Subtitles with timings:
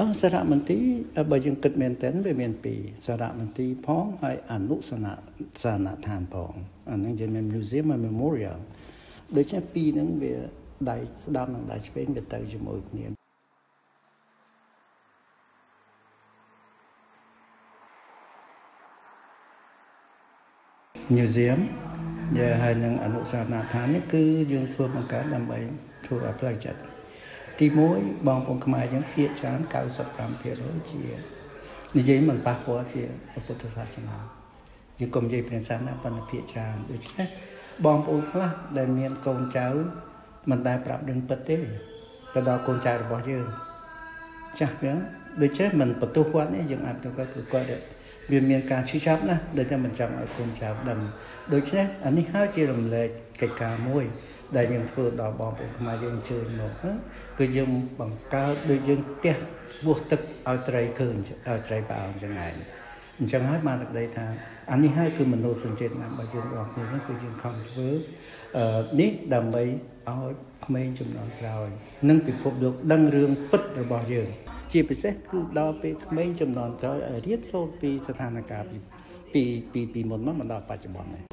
[0.00, 0.78] អសារមន្ទី
[1.18, 5.14] របើយើងគិតមែនតើវាមានពីរសារមន្ទីរផងហើយអនុសនៈ
[5.62, 6.52] សានដ្ឋានផង
[6.90, 8.58] អាហ្នឹងជាមាន museum និង memorial
[9.36, 10.34] ដូច្នេះពីរហ្នឹងវា
[10.90, 13.06] ដៃស្ដាំនិងដៃឆ្វេងវាទៅជាមួយគ្នា
[21.16, 21.60] museum
[22.38, 24.22] ដែលហើយនឹងអនុស្សាវរីយ៍ដ្ឋាននេះគឺ
[24.52, 25.58] យើងធ្វើបង្កើតដើម្បី
[26.04, 26.80] ធ្វើឲ្យផ្លូវចិត្ត
[27.60, 27.66] ទី
[27.98, 29.60] 1បងប្អូនខ្មែរយើងភាគច្រើន
[30.04, 30.52] 95%ជា
[31.96, 33.02] និយាយមិនប៉ះពាល់ជា
[33.46, 34.16] ពុទ្ធសាសនា
[34.98, 37.26] យើងកុំនិយាយព្រះសាសនាប៉ុន្តែភាគច្រើនដូច្នេះ
[37.84, 39.66] បងប្អូនខ្លះដែលមានកូនចៅ
[40.50, 41.58] មិនដែលប្រាប់ដឹងពិតទេ
[42.34, 43.46] ទៅដល់កូនចៅរបស់យើង
[44.58, 44.92] ចាស់វា
[45.42, 47.66] ដូចចេះមិនបន្ទោសគាត់នេះយើងអាចទៅគាត់គឺគាត់
[48.30, 51.00] វាមានការឈឺចាប់ណាស់ដែលតែមិនចង់ឲ្យកូនចៅដឹង
[51.52, 53.08] ដូច្នេះអានេះហើយជារំលែក
[53.40, 54.04] កិច្ចការមួយ
[54.56, 56.72] ដែលយើងធ្វើដល់បងប្អូនខ្មែរយើងអញ្ជើញមក
[57.38, 59.36] គឺយើងបង្កើតដូចយើងផ្ទះ
[59.84, 62.54] ពោះទឹកឲ្យត្រីឃើញឲ្យត្រីប្រអងចឹងឯង
[63.18, 64.26] អញ្ចឹងហើយបានសេចក្តីថា
[64.70, 67.88] អានេះហើយគឺមនោសញ្ចេតនារបស់យើងរបស់គ្នាគឺយើងខំធ្វើ
[68.58, 70.32] អឺនេះដើម្បីឲ្យ
[70.66, 71.68] ក្មេងចំនួនក្រោយ
[72.08, 74.28] និងពិភពលោកដឹងរឿងពិតរបស់យើង
[74.72, 78.64] ជាពិសេសគឺដល់ពេលក្មេងចំនួនក្រោយឲ្យរៀនសូត្រពីស្ថានភាព
[79.34, 81.29] ពីពីពីមុនមកមកដល់បច្ចុប្បន្ននេះ